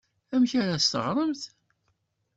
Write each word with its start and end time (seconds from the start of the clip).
Amek 0.33 0.51
ara 0.61 0.73
as-teɣremt? 0.79 1.41